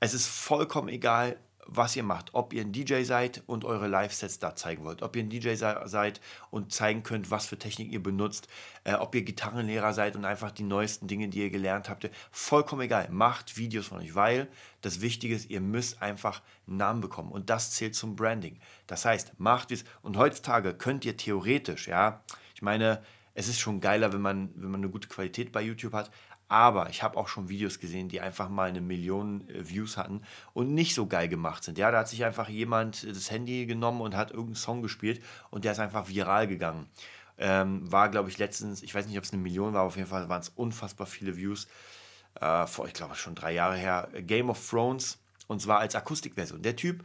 [0.00, 1.36] Es ist vollkommen egal,
[1.68, 2.30] was ihr macht.
[2.32, 5.02] Ob ihr ein DJ seid und eure Live-Sets da zeigen wollt.
[5.02, 8.48] Ob ihr ein DJ seid und zeigen könnt, was für Technik ihr benutzt.
[8.84, 12.10] Äh, ob ihr Gitarrenlehrer seid und einfach die neuesten Dinge, die ihr gelernt habt.
[12.32, 13.08] Vollkommen egal.
[13.10, 14.48] Macht Videos von euch, weil
[14.80, 17.30] das Wichtige ist, ihr müsst einfach einen Namen bekommen.
[17.30, 18.58] Und das zählt zum Branding.
[18.86, 19.84] Das heißt, macht es.
[20.02, 22.22] Und heutzutage könnt ihr theoretisch, ja,
[22.54, 23.02] ich meine,
[23.38, 26.10] es ist schon geiler, wenn man, wenn man eine gute Qualität bei YouTube hat,
[26.48, 30.22] aber ich habe auch schon Videos gesehen, die einfach mal eine Million äh, Views hatten
[30.54, 31.78] und nicht so geil gemacht sind.
[31.78, 35.64] Ja, da hat sich einfach jemand das Handy genommen und hat irgendeinen Song gespielt und
[35.64, 36.88] der ist einfach viral gegangen.
[37.36, 39.96] Ähm, war, glaube ich, letztens, ich weiß nicht, ob es eine Million war, aber auf
[39.96, 41.68] jeden Fall waren es unfassbar viele Views.
[42.40, 44.08] Äh, vor, ich glaube, schon drei Jahre her.
[44.22, 46.62] Game of Thrones und zwar als Akustikversion.
[46.62, 47.04] Der Typ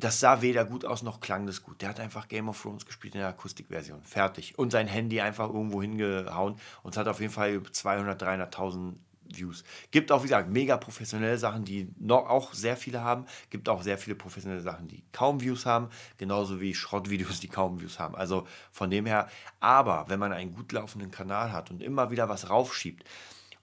[0.00, 1.82] das sah weder gut aus noch klang das gut.
[1.82, 4.02] Der hat einfach Game of Thrones gespielt in der Akustikversion.
[4.02, 4.58] Fertig.
[4.58, 8.94] Und sein Handy einfach irgendwo hingehauen und es hat auf jeden Fall 200, 300.000
[9.28, 9.64] Views.
[9.90, 13.26] Gibt auch, wie gesagt, mega professionelle Sachen, die noch auch sehr viele haben.
[13.50, 15.88] Gibt auch sehr viele professionelle Sachen, die kaum Views haben.
[16.18, 18.14] Genauso wie Schrottvideos, die kaum Views haben.
[18.14, 19.28] Also von dem her.
[19.60, 23.04] Aber wenn man einen gut laufenden Kanal hat und immer wieder was raufschiebt.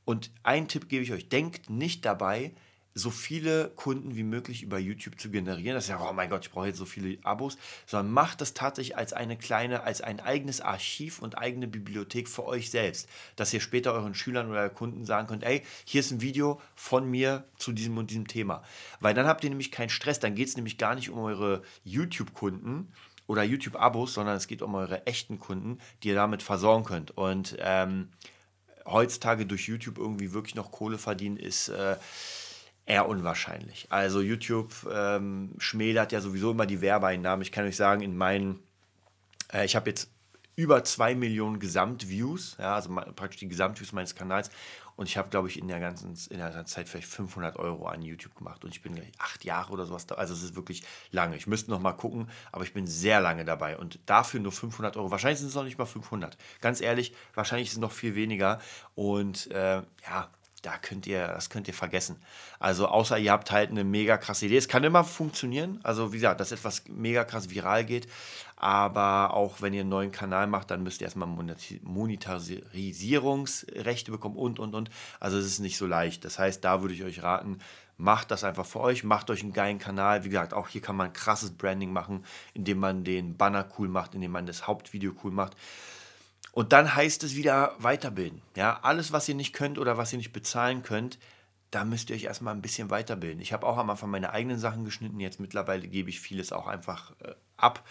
[0.06, 2.54] Und einen Tipp gebe ich euch: Denkt nicht dabei,
[2.96, 5.76] so viele Kunden wie möglich über YouTube zu generieren.
[5.76, 8.54] Das ist ja, oh mein Gott, ich brauche jetzt so viele Abos, sondern macht das
[8.54, 13.54] tatsächlich als eine kleine, als ein eigenes Archiv und eigene Bibliothek für euch selbst, dass
[13.54, 17.46] ihr später euren Schülern oder Kunden sagen könnt, ey, hier ist ein Video von mir
[17.58, 18.64] zu diesem und diesem Thema.
[19.00, 21.64] Weil dann habt ihr nämlich keinen Stress, dann geht es nämlich gar nicht um eure
[21.84, 22.92] YouTube-Kunden
[23.26, 27.12] oder YouTube-Abos, sondern es geht um eure echten Kunden, die ihr damit versorgen könnt.
[27.18, 28.10] Und ähm,
[28.86, 31.70] heutzutage durch YouTube irgendwie wirklich noch Kohle verdienen, ist...
[31.70, 31.96] Äh,
[32.86, 33.88] eher unwahrscheinlich.
[33.90, 37.42] Also YouTube ähm, schmälert ja sowieso immer die Werbeeinnahmen.
[37.42, 38.60] Ich kann euch sagen, in meinen,
[39.52, 40.10] äh, ich habe jetzt
[40.56, 44.52] über 2 Millionen Gesamtviews, ja, also praktisch die Gesamtviews meines Kanals.
[44.96, 48.04] Und ich habe, glaube ich, in der, ganzen, in der Zeit vielleicht 500 Euro an
[48.04, 48.64] YouTube gemacht.
[48.64, 50.16] Und ich bin gleich acht Jahre oder sowas da.
[50.16, 51.36] Also es ist wirklich lange.
[51.36, 53.76] Ich müsste noch mal gucken, aber ich bin sehr lange dabei.
[53.78, 55.10] Und dafür nur 500 Euro.
[55.10, 56.38] Wahrscheinlich sind es noch nicht mal 500.
[56.62, 58.62] Ganz ehrlich, wahrscheinlich ist es noch viel weniger.
[58.94, 60.30] Und äh, ja,
[60.64, 62.16] da könnt ihr, das könnt ihr vergessen.
[62.60, 64.58] Also außer ihr habt halt eine mega krasse Idee.
[64.58, 65.80] Es kann immer funktionieren.
[65.84, 68.08] Also wie gesagt, dass etwas mega krass viral geht.
[68.56, 74.58] Aber auch wenn ihr einen neuen Kanal macht, dann müsst ihr erstmal Monetarisierungsrechte bekommen und,
[74.58, 74.90] und, und.
[75.20, 76.24] Also es ist nicht so leicht.
[76.24, 77.60] Das heißt, da würde ich euch raten,
[77.98, 80.24] macht das einfach für euch, macht euch einen geilen Kanal.
[80.24, 82.24] Wie gesagt, auch hier kann man krasses Branding machen,
[82.54, 85.58] indem man den Banner cool macht, indem man das Hauptvideo cool macht.
[86.54, 88.44] Und dann heißt es wieder weiterbilden.
[88.56, 91.18] Ja, alles, was ihr nicht könnt oder was ihr nicht bezahlen könnt,
[91.72, 93.42] da müsst ihr euch erstmal ein bisschen weiterbilden.
[93.42, 95.20] Ich habe auch am Anfang meine eigenen Sachen geschnitten.
[95.20, 97.84] Jetzt mittlerweile gebe ich vieles auch einfach äh, ab.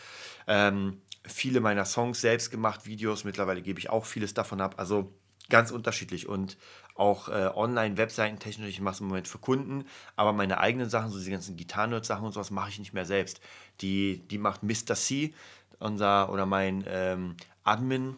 [0.46, 3.24] Ähm, viele meiner Songs selbst gemacht, Videos.
[3.24, 4.76] Mittlerweile gebe ich auch vieles davon ab.
[4.76, 5.12] Also
[5.48, 6.56] ganz unterschiedlich und
[6.94, 10.88] auch äh, online, Webseiten technisch, ich mache es im Moment für Kunden, aber meine eigenen
[10.88, 13.40] Sachen, so diese ganzen Gitarren-Sachen und sowas mache ich nicht mehr selbst.
[13.80, 14.94] Die, die macht Mr.
[14.94, 15.34] C,
[15.80, 18.16] unser oder mein ähm, Admin,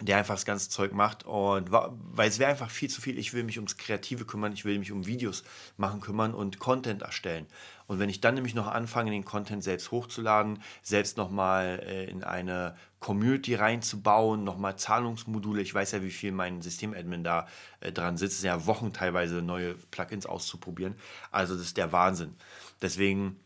[0.00, 3.18] der einfach das ganze Zeug macht und weil es wäre einfach viel zu viel.
[3.18, 5.44] Ich will mich ums Kreative kümmern, ich will mich um Videos
[5.76, 7.46] machen kümmern und Content erstellen.
[7.86, 12.22] Und wenn ich dann nämlich noch anfange, den Content selbst hochzuladen, selbst nochmal äh, in
[12.22, 17.48] eine Community reinzubauen, nochmal Zahlungsmodule, ich weiß ja, wie viel mein Systemadmin da
[17.80, 20.96] äh, dran sitzt, ja Wochen teilweise neue Plugins auszuprobieren.
[21.30, 22.36] Also das ist der Wahnsinn.
[22.82, 23.40] Deswegen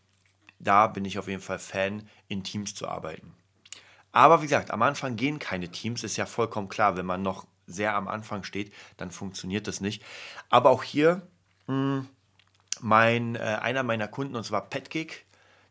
[0.62, 3.34] da bin ich auf jeden Fall Fan, in Teams zu arbeiten.
[4.12, 7.46] Aber wie gesagt, am Anfang gehen keine Teams, ist ja vollkommen klar, wenn man noch
[7.66, 10.04] sehr am Anfang steht, dann funktioniert das nicht.
[10.50, 11.22] Aber auch hier,
[11.66, 12.08] mh, hm,
[12.80, 15.24] mein, äh, einer meiner Kunden, und zwar Petkick,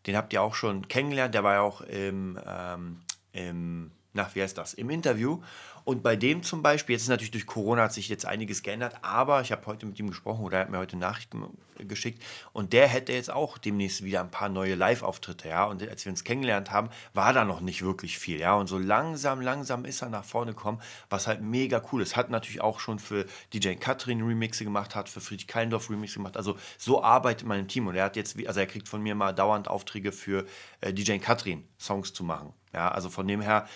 [0.08, 3.02] den habt ihr auch schon kennengelernt, der war ja auch im, ähm,
[3.34, 5.42] im nach, wie heißt das, im Interview.
[5.84, 8.96] Und bei dem zum Beispiel, jetzt ist natürlich durch Corona hat sich jetzt einiges geändert,
[9.02, 11.46] aber ich habe heute mit ihm gesprochen oder er hat mir heute Nachrichten
[11.88, 15.66] geschickt und der hätte jetzt auch demnächst wieder ein paar neue Live-Auftritte, ja.
[15.66, 18.54] Und als wir uns kennengelernt haben, war da noch nicht wirklich viel, ja.
[18.56, 22.16] Und so langsam, langsam ist er nach vorne gekommen, was halt mega cool ist.
[22.16, 26.38] Hat natürlich auch schon für DJ Katrin Remixe gemacht, hat für Friedrich Keindorf Remixe gemacht.
[26.38, 29.34] Also so arbeitet im Team und er hat jetzt, also er kriegt von mir mal
[29.34, 30.46] dauernd Aufträge für
[30.82, 32.90] äh, DJ Katrin Songs zu machen, ja.
[32.90, 33.68] Also von dem her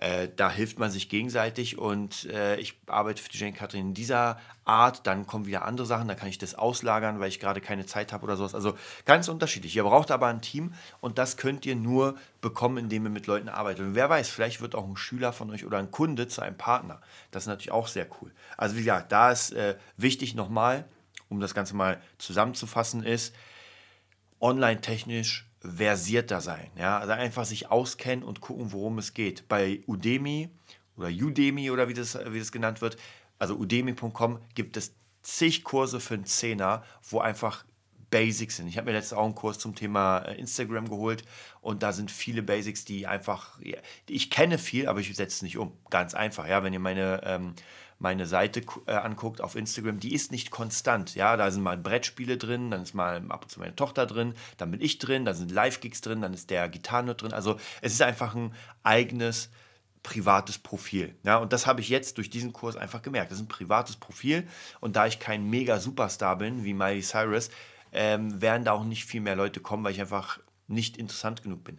[0.00, 3.94] äh, da hilft man sich gegenseitig und äh, ich arbeite für die Jane Katrin in
[3.94, 5.06] dieser Art.
[5.06, 8.14] Dann kommen wieder andere Sachen, dann kann ich das auslagern, weil ich gerade keine Zeit
[8.14, 8.54] habe oder sowas.
[8.54, 9.76] Also ganz unterschiedlich.
[9.76, 13.50] Ihr braucht aber ein Team und das könnt ihr nur bekommen, indem ihr mit Leuten
[13.50, 13.84] arbeitet.
[13.84, 16.56] Und wer weiß, vielleicht wird auch ein Schüler von euch oder ein Kunde zu einem
[16.56, 17.02] Partner.
[17.30, 18.32] Das ist natürlich auch sehr cool.
[18.56, 20.86] Also wie gesagt, da ist äh, wichtig nochmal,
[21.28, 23.34] um das Ganze mal zusammenzufassen, ist
[24.40, 26.70] online-technisch versierter sein.
[26.76, 26.98] Ja?
[26.98, 29.48] Also einfach sich auskennen und gucken, worum es geht.
[29.48, 30.50] Bei Udemy
[30.96, 32.96] oder Udemy oder wie das, wie das genannt wird,
[33.38, 37.64] also udemy.com gibt es zig Kurse für einen Zehner, wo einfach
[38.10, 38.66] Basics sind.
[38.66, 41.24] Ich habe mir letztens auch einen Kurs zum Thema äh, Instagram geholt
[41.60, 43.58] und da sind viele Basics, die einfach,
[44.08, 45.72] ich kenne viel, aber ich setze es nicht um.
[45.90, 47.54] Ganz einfach, ja, wenn ihr meine ähm,
[48.00, 51.14] meine Seite äh, anguckt auf Instagram, die ist nicht konstant.
[51.14, 54.34] Ja, da sind mal Brettspiele drin, dann ist mal ab und zu meine Tochter drin,
[54.56, 57.32] dann bin ich drin, da sind Live-Gigs drin, dann ist der Gitarrenhirt drin.
[57.32, 59.50] Also es ist einfach ein eigenes
[60.02, 61.14] privates Profil.
[61.24, 63.30] Ja, und das habe ich jetzt durch diesen Kurs einfach gemerkt.
[63.30, 64.48] Das ist ein privates Profil
[64.80, 67.50] und da ich kein mega Superstar bin wie Miley Cyrus,
[67.92, 71.64] ähm, werden da auch nicht viel mehr Leute kommen, weil ich einfach nicht interessant genug
[71.64, 71.78] bin.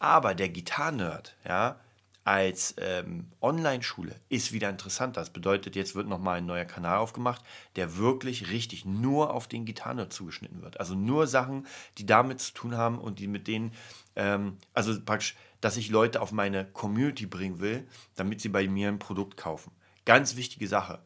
[0.00, 1.78] Aber der Gitarrenhirt, ja,
[2.24, 5.16] als ähm, Online-Schule ist wieder interessant.
[5.16, 7.42] Das bedeutet, jetzt wird nochmal ein neuer Kanal aufgemacht,
[7.76, 10.78] der wirklich richtig nur auf den Gitarren zugeschnitten wird.
[10.78, 11.66] Also nur Sachen,
[11.98, 13.72] die damit zu tun haben und die mit denen,
[14.16, 18.88] ähm, also praktisch, dass ich Leute auf meine Community bringen will, damit sie bei mir
[18.88, 19.72] ein Produkt kaufen.
[20.04, 21.00] Ganz wichtige Sache.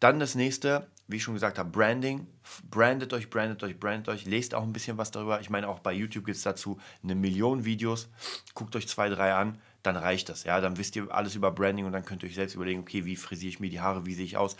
[0.00, 2.26] Dann das nächste, wie ich schon gesagt habe, Branding.
[2.70, 4.24] Brandet euch, brandet euch, brandet euch.
[4.24, 5.40] Lest auch ein bisschen was darüber.
[5.40, 8.08] Ich meine, auch bei YouTube gibt es dazu eine Million Videos.
[8.54, 10.44] Guckt euch zwei, drei an dann reicht das.
[10.44, 13.04] Ja, dann wisst ihr alles über Branding und dann könnt ihr euch selbst überlegen, okay,
[13.04, 14.56] wie frisiere ich mir die Haare, wie sehe ich aus.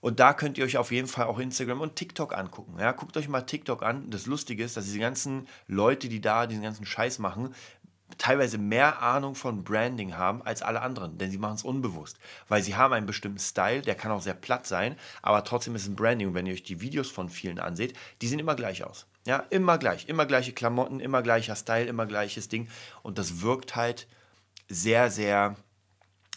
[0.00, 2.78] Und da könnt ihr euch auf jeden Fall auch Instagram und TikTok angucken.
[2.78, 4.10] Ja, guckt euch mal TikTok an.
[4.10, 7.54] Das Lustige ist, dass diese ganzen Leute, die da diesen ganzen Scheiß machen,
[8.18, 12.62] teilweise mehr Ahnung von Branding haben als alle anderen, denn sie machen es unbewusst, weil
[12.62, 15.88] sie haben einen bestimmten Style, der kann auch sehr platt sein, aber trotzdem ist es
[15.88, 16.28] ein Branding.
[16.28, 19.06] Und wenn ihr euch die Videos von vielen anseht, die sehen immer gleich aus.
[19.26, 22.68] Ja, immer gleich, immer gleiche Klamotten, immer gleicher Style, immer gleiches Ding
[23.02, 24.06] und das wirkt halt
[24.68, 25.56] sehr, sehr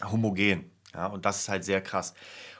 [0.04, 0.70] homogen.
[0.94, 2.14] Ja, und das ist halt sehr krass.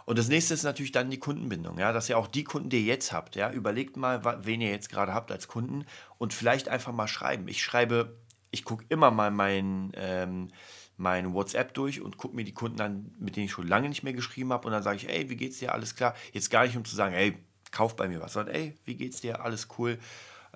[0.04, 2.78] Und das nächste ist natürlich dann die Kundenbindung, ja, dass ihr auch die Kunden, die
[2.78, 5.84] ihr jetzt habt, ja, überlegt mal, wen ihr jetzt gerade habt als Kunden
[6.16, 7.46] und vielleicht einfach mal schreiben.
[7.48, 8.16] Ich schreibe,
[8.50, 10.48] ich gucke immer mal mein, ähm,
[10.96, 14.02] mein WhatsApp durch und gucke mir die Kunden an, mit denen ich schon lange nicht
[14.02, 16.14] mehr geschrieben habe und dann sage ich, ey, wie geht's dir, alles klar?
[16.32, 17.36] Jetzt gar nicht, um zu sagen, ey,
[17.70, 19.98] kauf bei mir was, sondern ey, wie geht's dir, alles cool?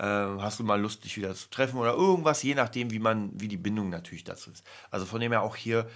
[0.02, 3.30] Äh, hast du mal Lust, dich wieder zu treffen oder irgendwas, je nachdem, wie man,
[3.40, 4.64] wie die Bindung natürlich dazu ist.
[4.90, 5.88] Also von dem her auch hier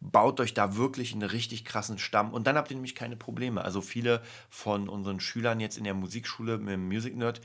[0.00, 3.64] baut euch da wirklich einen richtig krassen Stamm und dann habt ihr nämlich keine Probleme.
[3.64, 7.40] Also viele von unseren Schülern jetzt in der Musikschule mit dem Music Nerd,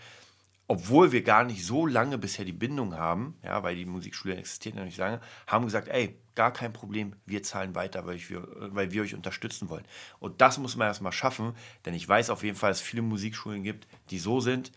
[0.68, 4.76] obwohl wir gar nicht so lange bisher die Bindung haben, ja, weil die Musikschule existiert
[4.76, 8.92] noch nicht lange, haben gesagt, ey, gar kein Problem, wir zahlen weiter, weil, wir, weil
[8.92, 9.86] wir euch unterstützen wollen.
[10.20, 13.02] Und das muss man erstmal schaffen, denn ich weiß auf jeden Fall, dass es viele
[13.02, 14.72] Musikschulen gibt, die so sind,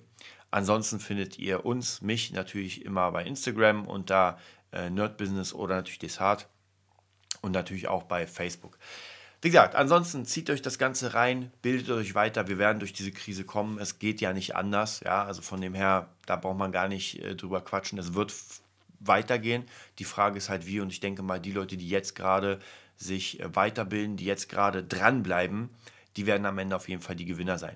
[0.53, 4.37] Ansonsten findet ihr uns, mich natürlich immer bei Instagram unter
[4.73, 6.47] äh, Nerd Business oder natürlich Desart
[7.41, 8.77] und natürlich auch bei Facebook.
[9.41, 12.47] Wie gesagt, ansonsten zieht euch das Ganze rein, bildet euch weiter.
[12.47, 13.77] Wir werden durch diese Krise kommen.
[13.77, 15.01] Es geht ja nicht anders.
[15.01, 17.99] Ja, also von dem her, da braucht man gar nicht äh, drüber quatschen.
[17.99, 18.33] Es wird
[19.01, 19.65] weitergehen.
[19.99, 20.79] Die Frage ist halt wie.
[20.79, 22.59] Und ich denke mal, die Leute, die jetzt gerade
[22.95, 25.69] sich äh, weiterbilden, die jetzt gerade dranbleiben,
[26.15, 27.75] die werden am Ende auf jeden Fall die Gewinner sein.